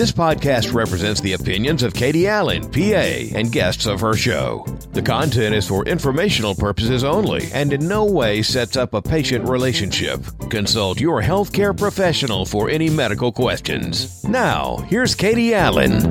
[0.00, 4.64] This podcast represents the opinions of Katie Allen, PA, and guests of her show.
[4.92, 9.46] The content is for informational purposes only and in no way sets up a patient
[9.46, 10.24] relationship.
[10.48, 14.24] Consult your healthcare professional for any medical questions.
[14.24, 16.10] Now, here's Katie Allen.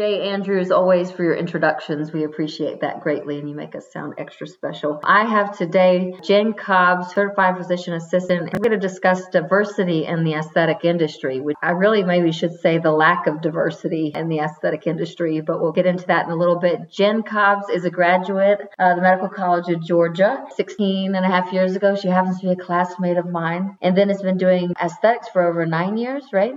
[0.00, 2.10] Jay Andrews, always for your introductions.
[2.10, 4.98] We appreciate that greatly, and you make us sound extra special.
[5.04, 8.50] I have today Jen Cobb, certified physician assistant.
[8.54, 12.78] We're going to discuss diversity in the aesthetic industry, which I really maybe should say
[12.78, 16.36] the lack of diversity in the aesthetic industry, but we'll get into that in a
[16.36, 16.90] little bit.
[16.90, 20.46] Jen Cobbs is a graduate of the Medical College of Georgia.
[20.56, 23.94] 16 and a half years ago, she happens to be a classmate of mine, and
[23.94, 26.54] then has been doing aesthetics for over nine years, right?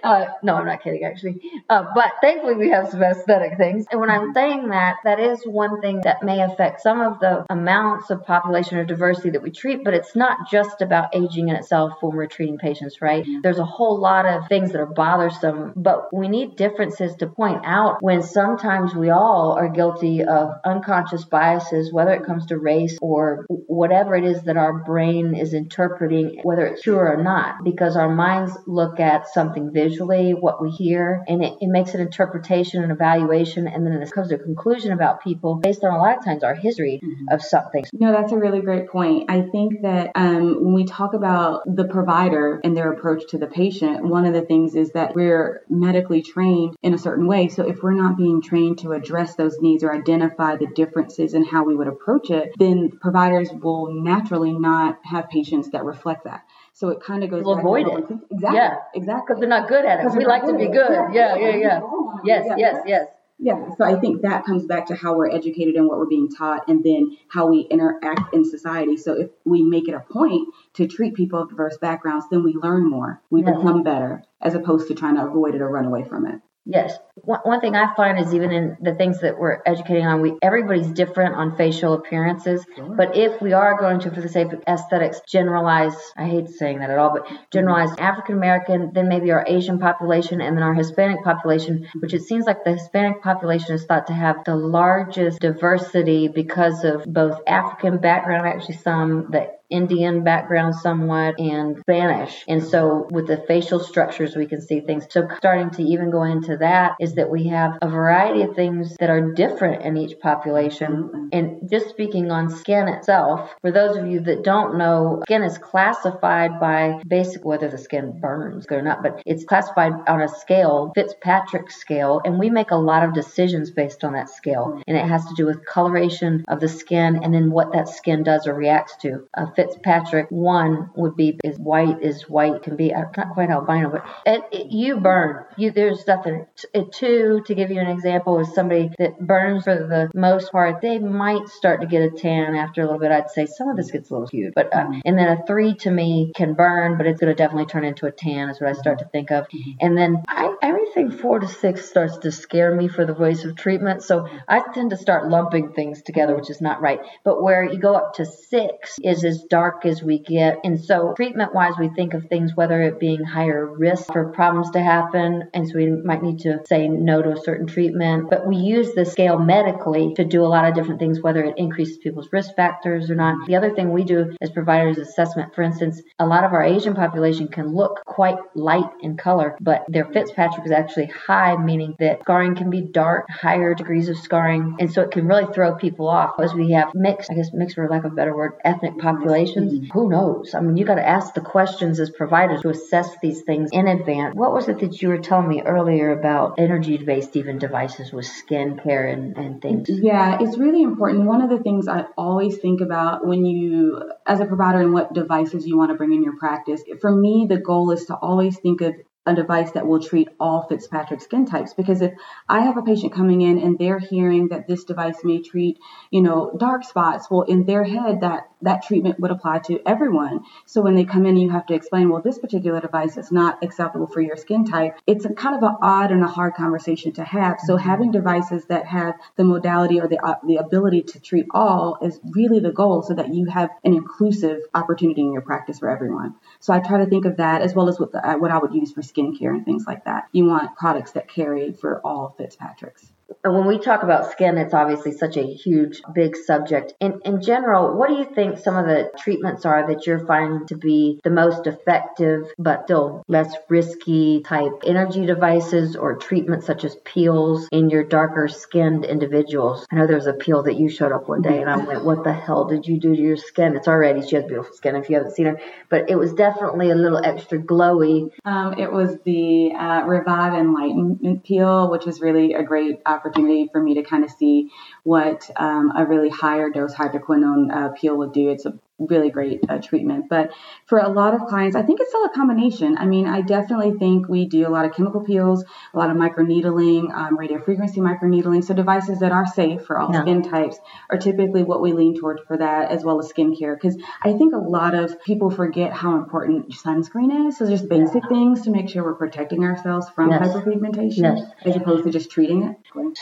[0.05, 1.41] Uh, no, I'm not kidding, actually.
[1.71, 3.87] Uh, but thankfully, we have some aesthetic things.
[3.93, 7.47] And when I'm saying that, that is one thing that may affect some of the
[7.51, 11.57] amounts of population or diversity that we treat, but it's not just about aging in
[11.57, 13.27] itself when we're treating patients, right?
[13.43, 17.63] There's a whole lot of things that are bothersome, but we need differences to point
[17.65, 22.99] out when sometimes we all are guilty of unconscious biases, whether it comes to race
[23.03, 27.97] or whatever it is that our brain is interpreting, whether it's true or not, because
[27.97, 32.01] our minds look at something visual visually what we hear, and it, it makes an
[32.01, 35.99] interpretation and evaluation, and then it comes to a conclusion about people based on a
[35.99, 37.29] lot of times our history mm-hmm.
[37.31, 37.85] of something.
[37.93, 39.31] No, that's a really great point.
[39.31, 43.47] I think that um, when we talk about the provider and their approach to the
[43.47, 47.49] patient, one of the things is that we're medically trained in a certain way.
[47.49, 51.45] So if we're not being trained to address those needs or identify the differences in
[51.45, 56.45] how we would approach it, then providers will naturally not have patients that reflect that.
[56.75, 57.45] So it kind of goes.
[57.45, 58.05] We'll avoid it.
[58.31, 58.59] Exactly.
[58.59, 58.77] Yeah.
[58.95, 59.25] Exactly.
[59.27, 60.13] Because they're not good at it.
[60.17, 60.91] We like to be good.
[61.13, 61.37] Yeah.
[61.37, 61.37] Yeah.
[61.37, 61.57] Yeah.
[61.57, 61.81] yeah.
[62.25, 62.45] Yes.
[62.49, 62.57] Yeah.
[62.59, 62.83] Yes.
[62.87, 63.07] Yes.
[63.37, 66.31] Yeah, so I think that comes back to how we're educated and what we're being
[66.31, 68.97] taught, and then how we interact in society.
[68.97, 72.55] So if we make it a point to treat people of diverse backgrounds, then we
[72.55, 76.05] learn more, we become better, as opposed to trying to avoid it or run away
[76.05, 76.41] from it.
[76.67, 76.97] Yes.
[77.17, 80.35] One, one thing I find is even in the things that we're educating on, we
[80.41, 82.65] everybody's different on facial appearances.
[82.75, 82.95] Sure.
[82.97, 86.79] But if we are going to, for the sake of aesthetics, generalize, I hate saying
[86.79, 88.03] that at all, but generalize mm-hmm.
[88.03, 92.47] African American, then maybe our Asian population, and then our Hispanic population, which it seems
[92.47, 97.99] like the Hispanic population is thought to have the largest diversity because of both African
[97.99, 102.45] background, actually some that Indian background somewhat and Spanish.
[102.47, 105.07] And so with the facial structures, we can see things.
[105.11, 108.97] So starting to even go into that is that we have a variety of things
[109.01, 111.31] that are different in each population.
[111.33, 115.59] And just speaking on skin itself, for those of you that don't know, skin is
[115.59, 120.29] classified by basic whether the skin burns good or not, but it's classified on a
[120.29, 124.67] scale, Fitzpatrick scale, and we make a lot of decisions based on that scale.
[124.67, 124.83] Mm-hmm.
[124.87, 128.23] And it has to do with coloration of the skin and then what that skin
[128.23, 129.27] does or reacts to.
[129.37, 132.95] Uh, Fitzpatrick, one would be as white as white can be.
[132.95, 135.45] I'm not quite albino, but it, it, you burn.
[135.57, 136.47] You there's nothing.
[136.93, 140.81] two, to give you an example, is somebody that burns for the most part.
[140.81, 143.13] They might start to get a tan after a little bit.
[143.13, 145.75] I'd say some of this gets a little skewed, but uh, and then a three
[145.77, 148.51] to me can burn, but it's going to definitely turn into a tan.
[148.51, 149.49] Is what I start to think of.
[149.49, 149.71] Mm-hmm.
[149.81, 153.57] And then I, everything four to six starts to scare me for the voice of
[153.57, 154.03] treatment.
[154.03, 157.01] So I tend to start lumping things together, which is not right.
[157.25, 160.59] But where you go up to six is as dark as we get.
[160.65, 164.73] And so, treatment wise, we think of things whether it being higher risk for problems
[164.73, 165.49] to happen.
[165.55, 168.31] And so, we might need to say no to a certain treatment.
[168.31, 171.55] But we use the scale medically to do a lot of different things, whether it
[171.57, 173.47] increases people's risk factors or not.
[173.47, 176.95] The other thing we do as providers assessment, for instance, a lot of our Asian
[176.95, 182.23] population can look quite light in color, but their Fitzpatrick is actually high, meaning that
[182.23, 184.77] scarring can be dark, higher degrees of scarring.
[184.81, 187.77] And so it can really throw people off as we have mixed, I guess mixed
[187.77, 189.91] for lack of a better word, ethnic population Mm-hmm.
[189.93, 190.55] Who knows?
[190.55, 193.89] I mean, you got to ask the questions as providers to assess these things in
[193.89, 194.35] advance.
[194.35, 198.27] What was it that you were telling me earlier about energy based even devices with
[198.27, 199.89] skin care and, and things?
[199.89, 201.25] Yeah, it's really important.
[201.25, 205.13] One of the things I always think about when you, as a provider, and what
[205.13, 208.59] devices you want to bring in your practice, for me, the goal is to always
[208.59, 208.95] think of
[209.27, 211.75] a device that will treat all Fitzpatrick skin types.
[211.75, 212.13] Because if
[212.49, 215.79] I have a patient coming in and they're hearing that this device may treat,
[216.11, 220.41] you know, dark spots, well, in their head, that that treatment would apply to everyone.
[220.65, 223.63] So when they come in, you have to explain, well, this particular device is not
[223.63, 224.97] acceptable for your skin type.
[225.07, 227.59] It's a kind of an odd and a hard conversation to have.
[227.67, 227.89] So mm-hmm.
[227.89, 232.19] having devices that have the modality or the uh, the ability to treat all is
[232.25, 236.35] really the goal, so that you have an inclusive opportunity in your practice for everyone.
[236.61, 238.59] So I try to think of that as well as what the, uh, what I
[238.59, 240.29] would use for skincare and things like that.
[240.33, 243.11] You want products that carry for all Fitzpatricks
[243.43, 246.95] when we talk about skin, it's obviously such a huge, big subject.
[247.01, 250.67] In, in general, what do you think some of the treatments are that you're finding
[250.69, 256.85] to be the most effective, but still less risky type energy devices or treatments such
[256.85, 259.87] as peels in your darker skinned individuals?
[259.91, 262.05] I know there was a peel that you showed up one day and I went,
[262.05, 263.77] what the hell did you do to your skin?
[263.77, 266.91] It's already, she has beautiful skin if you haven't seen her, but it was definitely
[266.91, 268.31] a little extra glowy.
[268.45, 273.83] Um, it was the uh, Revive Enlightenment peel, which is really a great opportunity for
[273.83, 274.71] me to kind of see
[275.03, 278.51] what um, a really higher dose hydroquinone uh, peel would do.
[278.51, 280.27] It's a really great uh, treatment.
[280.29, 280.53] But
[280.87, 282.97] for a lot of clients, I think it's still a combination.
[282.97, 286.17] I mean, I definitely think we do a lot of chemical peels, a lot of
[286.17, 288.65] microneedling, um, radio frequency microneedling.
[288.65, 290.23] So devices that are safe for all yeah.
[290.23, 290.79] skin types
[291.11, 293.75] are typically what we lean toward for that, as well as skincare.
[293.75, 297.59] Because I think a lot of people forget how important sunscreen is.
[297.59, 298.29] So just basic yeah.
[298.29, 300.49] things to make sure we're protecting ourselves from yes.
[300.49, 301.43] hyperpigmentation, yes.
[301.65, 302.77] as opposed to just treating it.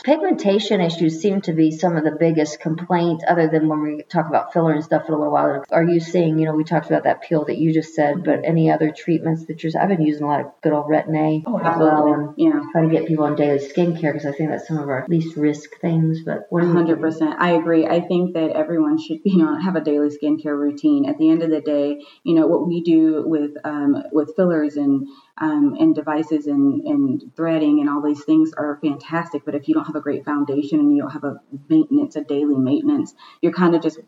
[0.05, 4.29] Pigmentation issues seem to be some of the biggest complaints, other than when we talk
[4.29, 6.87] about filler and stuff for a little while are you seeing, you know, we talked
[6.87, 10.03] about that peel that you just said, but any other treatments that you're, I've been
[10.03, 12.61] using a lot of good old Retin-A oh, as well and yeah.
[12.73, 15.37] trying to get people on daily skincare because I think that's some of our least
[15.37, 16.21] risk things.
[16.25, 17.37] But what 100%.
[17.39, 17.87] I agree.
[17.87, 21.09] I think that everyone should be on, have a daily skincare routine.
[21.09, 24.77] At the end of the day, you know, what we do with, um, with fillers
[24.77, 29.45] and, um, and devices and, and threading and all these things are fantastic.
[29.45, 32.23] But if you don't have a great foundation and you don't have a maintenance, a
[32.23, 33.99] daily maintenance, you're kind of just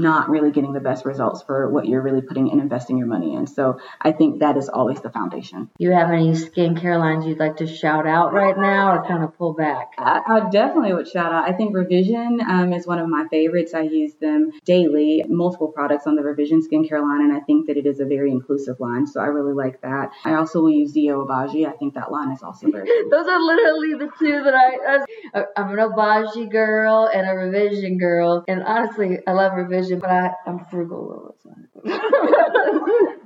[0.00, 3.34] not really getting the best results for what you're really putting and investing your money
[3.34, 3.46] in.
[3.46, 5.70] So I think that is always the foundation.
[5.78, 9.36] You have any skincare lines you'd like to shout out right now or kind of
[9.36, 9.92] pull back?
[9.98, 11.48] I, I definitely would shout out.
[11.48, 13.74] I think Revision um, is one of my favorites.
[13.74, 17.76] I use them daily, multiple products on the Revision skincare line, and I think that
[17.76, 19.06] it is a very inclusive line.
[19.06, 20.10] So I really like that.
[20.24, 21.66] I also will use ZO Obagi.
[21.66, 22.88] I think that line is also very.
[23.10, 28.44] Those are literally the two that I, I'm an Obagi girl and a Revision girl.
[28.48, 31.68] And honestly, I love Revision but I, I'm frugal all the time.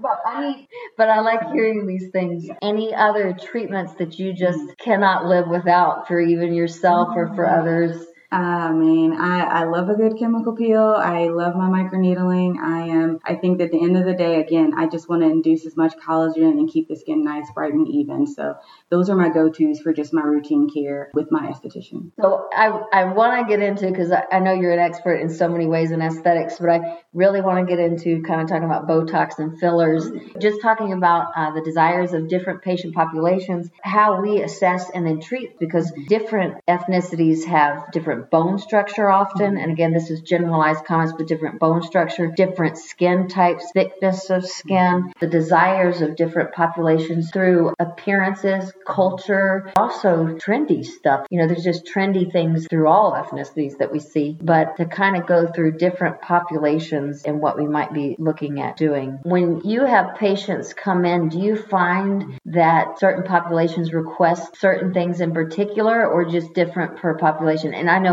[0.01, 2.49] but I need, but I like hearing these things.
[2.63, 8.05] Any other treatments that you just cannot live without for even yourself or for others?
[8.31, 10.83] I mean, I, I love a good chemical peel.
[10.83, 12.59] I love my microneedling.
[12.59, 15.23] I am, I think that at the end of the day, again, I just want
[15.23, 18.27] to induce as much collagen and keep the skin nice, bright, and even.
[18.27, 18.57] So
[18.91, 22.11] those are my go-tos for just my routine care with my esthetician.
[22.21, 25.31] So I, I want to get into, because I, I know you're an expert in
[25.31, 28.65] so many ways in aesthetics, but I really want to get into kind of talking
[28.65, 34.21] about Botox and fillers, just talking about uh, the desires of different patient populations, how
[34.21, 39.53] we assess and then treat, because different ethnicities have different different bone structure often.
[39.53, 39.63] Mm-hmm.
[39.63, 44.47] And again, this is generalized comments, but different bone structure, different skin types, thickness of
[44.47, 51.27] skin, the desires of different populations through appearances, culture, also trendy stuff.
[51.31, 55.17] You know, there's just trendy things through all ethnicities that we see, but to kind
[55.17, 59.19] of go through different populations and what we might be looking at doing.
[59.23, 65.21] When you have patients come in, do you find that certain populations request certain things
[65.21, 67.75] in particular or just different per population?
[67.75, 68.06] And I know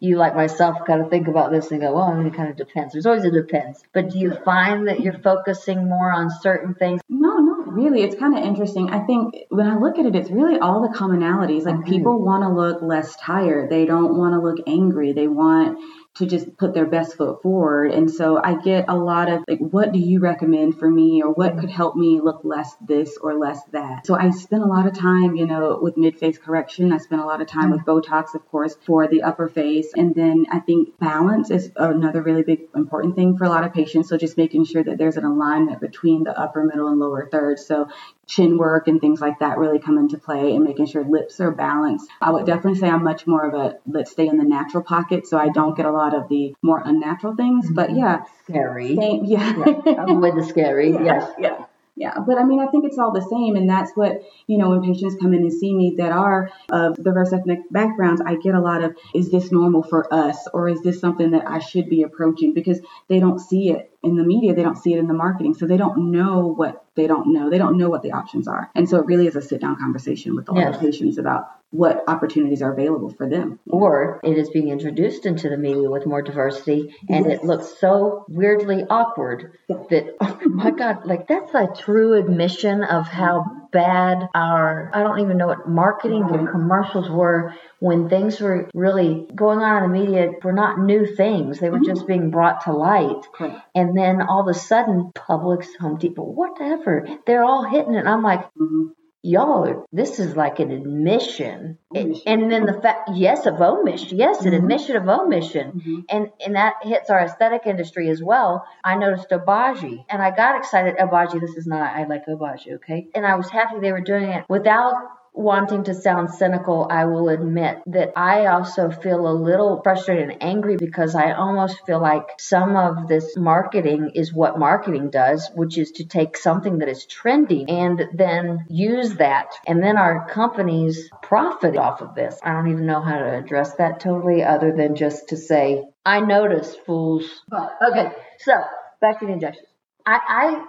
[0.00, 2.92] you, like myself, kind of think about this and go, well, it kind of depends.
[2.92, 3.82] There's always a depends.
[3.92, 7.00] But do you find that you're focusing more on certain things?
[7.08, 8.02] No, not really.
[8.02, 8.90] It's kind of interesting.
[8.90, 11.64] I think when I look at it, it's really all the commonalities.
[11.64, 11.90] Like mm-hmm.
[11.90, 13.70] people want to look less tired.
[13.70, 15.12] They don't want to look angry.
[15.12, 15.78] They want
[16.18, 17.92] to just put their best foot forward.
[17.92, 21.32] And so I get a lot of like, what do you recommend for me or
[21.32, 24.06] what could help me look less this or less that?
[24.06, 26.92] So I spend a lot of time, you know, with mid face correction.
[26.92, 29.92] I spend a lot of time with Botox, of course, for the upper face.
[29.94, 33.72] And then I think balance is another really big important thing for a lot of
[33.72, 34.08] patients.
[34.08, 37.58] So just making sure that there's an alignment between the upper, middle, and lower third.
[37.58, 37.88] So
[38.28, 41.50] chin work and things like that really come into play and making sure lips are
[41.50, 42.08] balanced.
[42.20, 45.26] I would definitely say I'm much more of a let's stay in the natural pocket
[45.26, 47.66] so I don't get a lot of the more unnatural things.
[47.66, 47.74] Mm-hmm.
[47.74, 48.94] But yeah, scary.
[48.94, 49.56] Same, yeah,
[49.86, 50.04] yeah.
[50.04, 50.90] avoid the scary.
[50.92, 51.64] yeah, yes, yeah.
[51.98, 54.70] Yeah, but I mean, I think it's all the same, and that's what you know.
[54.70, 58.54] When patients come in and see me that are of diverse ethnic backgrounds, I get
[58.54, 61.88] a lot of, "Is this normal for us, or is this something that I should
[61.88, 65.08] be approaching?" Because they don't see it in the media, they don't see it in
[65.08, 67.48] the marketing, so they don't know what they don't know.
[67.48, 69.76] They don't know what the options are, and so it really is a sit down
[69.76, 70.76] conversation with all yes.
[70.76, 73.58] the patients about what opportunities are available for them.
[73.66, 77.38] Or it is being introduced into the media with more diversity and yes.
[77.38, 83.06] it looks so weirdly awkward that, oh my God, like that's a true admission of
[83.06, 88.70] how bad our, I don't even know what marketing or commercials were when things were
[88.72, 91.60] really going on in the media were not new things.
[91.60, 91.94] They were mm-hmm.
[91.94, 93.26] just being brought to light.
[93.74, 97.98] And then all of a sudden, Publix, Home Depot, whatever, they're all hitting it.
[97.98, 98.88] And I'm like, mm-hmm
[99.22, 102.22] y'all this is like an admission omission.
[102.26, 104.62] and then the fact yes of omission yes an mm-hmm.
[104.62, 106.00] admission of omission mm-hmm.
[106.08, 110.56] and and that hits our aesthetic industry as well i noticed obagi and i got
[110.56, 114.00] excited obagi this is not i like obagi okay and i was happy they were
[114.00, 114.94] doing it without
[115.38, 120.42] wanting to sound cynical, I will admit that I also feel a little frustrated and
[120.42, 125.78] angry because I almost feel like some of this marketing is what marketing does, which
[125.78, 129.52] is to take something that is trending and then use that.
[129.66, 132.38] And then our companies profit off of this.
[132.42, 136.20] I don't even know how to address that totally other than just to say, I
[136.20, 137.24] notice fools.
[137.52, 138.54] Okay, so
[139.00, 139.67] back to the injections.
[140.08, 140.20] I,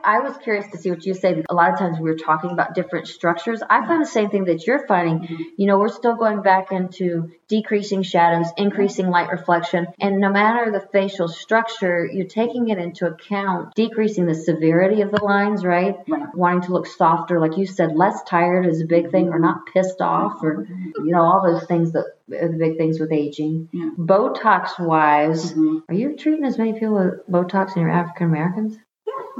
[0.03, 1.41] I, I was curious to see what you say.
[1.49, 3.61] A lot of times we are talking about different structures.
[3.67, 5.19] I find the same thing that you're finding.
[5.19, 5.43] Mm-hmm.
[5.55, 10.71] You know, we're still going back into decreasing shadows, increasing light reflection, and no matter
[10.71, 15.95] the facial structure, you're taking it into account, decreasing the severity of the lines, right?
[16.07, 16.35] right.
[16.35, 19.67] Wanting to look softer, like you said, less tired is a big thing, or not
[19.73, 20.67] pissed off, or
[20.97, 23.69] you know, all those things that are the big things with aging.
[23.71, 23.91] Yeah.
[23.97, 25.77] Botox wise, mm-hmm.
[25.87, 28.77] are you treating as many people with Botox in your African Americans?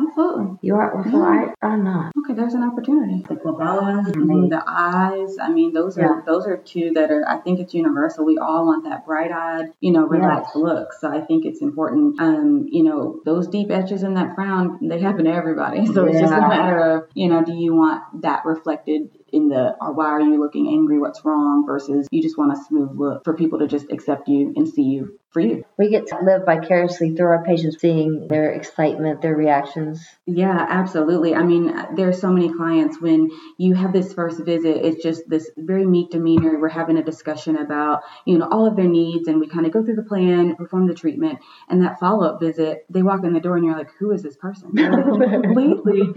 [0.08, 0.58] Absolutely.
[0.62, 2.12] You are, so I, I'm not.
[2.18, 3.26] Okay, there's an opportunity.
[3.28, 4.50] The glabellas, mm-hmm.
[4.50, 5.38] the eyes.
[5.42, 6.22] I mean, those are yeah.
[6.26, 7.28] those are two that are.
[7.28, 8.26] I think it's universal.
[8.26, 10.64] We all want that bright-eyed, you know, relaxed yes.
[10.64, 10.94] look.
[10.94, 12.20] So I think it's important.
[12.20, 15.88] Um, you know, those deep etches in that frown, they happen to everybody.
[16.00, 16.12] So yeah.
[16.12, 19.94] it's just a matter of, you know, do you want that reflected in the or
[19.94, 21.00] why are you looking angry?
[21.00, 21.66] What's wrong?
[21.66, 24.84] Versus you just want a smooth look for people to just accept you and see
[24.84, 25.64] you for you.
[25.78, 30.04] We get to live vicariously through our patients seeing their excitement their reactions.
[30.26, 31.36] Yeah absolutely.
[31.36, 35.50] I mean there's so many clients when you have this first visit it's just this
[35.58, 36.60] very meek demeanor.
[36.60, 39.72] We're having a discussion about you know all of their needs and we kind of
[39.72, 41.40] go through the plan perform the treatment.
[41.70, 44.36] And that follow-up visit they walk in the door and you're like who is this
[44.36, 44.72] person?
[44.76, 46.14] Completely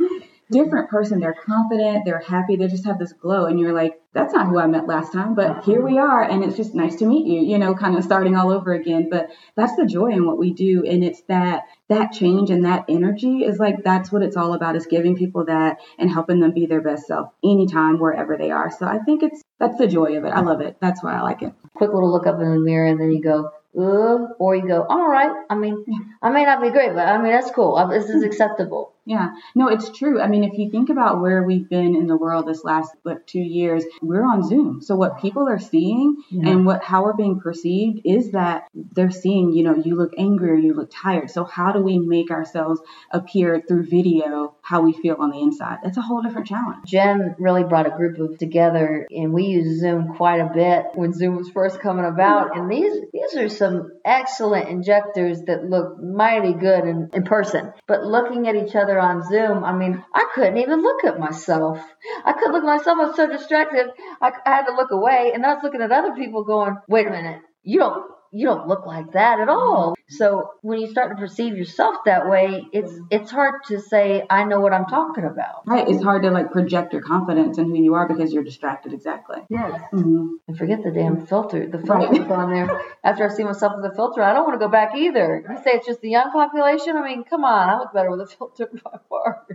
[0.52, 1.18] different person.
[1.18, 3.46] They're confident, they're happy, they just have this glow.
[3.46, 6.22] And you're like, that's not who I met last time, but here we are.
[6.22, 9.08] And it's just nice to meet you, you know, kind of starting all over again.
[9.10, 10.84] But that's the joy in what we do.
[10.84, 14.76] And it's that, that change and that energy is like, that's what it's all about
[14.76, 18.70] is giving people that and helping them be their best self anytime, wherever they are.
[18.70, 20.30] So I think it's, that's the joy of it.
[20.30, 20.76] I love it.
[20.80, 21.54] That's why I like it.
[21.74, 25.08] Quick little look up in the mirror and then you go, or you go, all
[25.08, 25.32] right.
[25.48, 25.84] I mean,
[26.20, 27.82] I may not be great, but I mean, that's cool.
[27.88, 28.24] This is mm-hmm.
[28.24, 28.91] acceptable.
[29.04, 30.20] Yeah, no, it's true.
[30.20, 33.26] I mean, if you think about where we've been in the world this last like
[33.26, 34.80] two years, we're on Zoom.
[34.80, 36.50] So what people are seeing yeah.
[36.50, 40.50] and what how we're being perceived is that they're seeing, you know, you look angry
[40.50, 41.30] or you look tired.
[41.30, 45.78] So how do we make ourselves appear through video how we feel on the inside?
[45.82, 46.86] That's a whole different challenge.
[46.86, 51.12] Jen really brought a group of together, and we use Zoom quite a bit when
[51.12, 52.56] Zoom was first coming about.
[52.56, 58.04] And these these are some excellent injectors that look mighty good in, in person, but
[58.04, 61.78] looking at each other other on Zoom, I mean, I couldn't even look at myself.
[62.24, 62.98] I couldn't look at myself.
[62.98, 63.88] I was so distracted.
[64.20, 65.32] I, I had to look away.
[65.34, 68.66] And I was looking at other people going, wait a minute, you don't you don't
[68.66, 69.94] look like that at all.
[70.08, 74.44] So when you start to perceive yourself that way, it's it's hard to say I
[74.44, 75.66] know what I'm talking about.
[75.66, 75.88] Right.
[75.88, 78.92] It's hard to like project your confidence in who you are because you're distracted.
[78.92, 79.38] Exactly.
[79.48, 79.80] Yes.
[79.92, 80.26] Mm-hmm.
[80.48, 81.66] And forget the damn filter.
[81.66, 82.30] The filter right.
[82.30, 82.82] on there.
[83.04, 85.44] After I see myself with the filter, I don't want to go back either.
[85.48, 86.96] You say it's just the young population.
[86.96, 89.46] I mean, come on, I look better with a filter by far.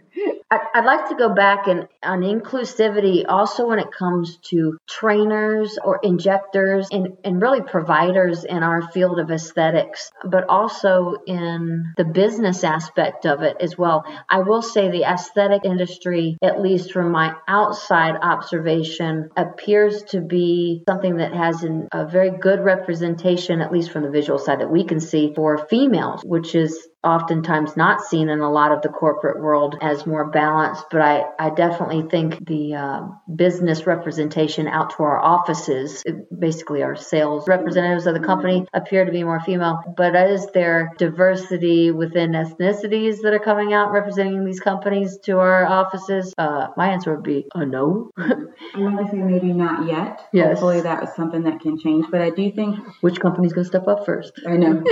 [0.49, 5.99] I'd like to go back and on inclusivity also when it comes to trainers or
[6.01, 12.63] injectors and, and really providers in our field of aesthetics, but also in the business
[12.63, 14.05] aspect of it as well.
[14.29, 20.83] I will say the aesthetic industry, at least from my outside observation, appears to be
[20.87, 24.71] something that has an, a very good representation, at least from the visual side that
[24.71, 28.89] we can see, for females, which is oftentimes not seen in a lot of the
[28.89, 30.85] corporate world as more balanced.
[30.91, 33.01] But I, I definitely think the uh,
[33.33, 36.03] business representation out to our offices,
[36.37, 39.79] basically our sales representatives of the company, appear to be more female.
[39.95, 45.65] But is there diversity within ethnicities that are coming out representing these companies to our
[45.65, 46.33] offices?
[46.37, 48.11] Uh, my answer would be a no.
[48.17, 50.27] I'm going to say maybe not yet.
[50.33, 50.59] Yes.
[50.59, 52.05] Hopefully that was something that can change.
[52.11, 52.77] But I do think.
[53.01, 54.33] Which company's going to step up first?
[54.47, 54.83] I know.